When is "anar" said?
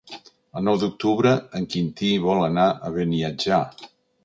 2.49-2.67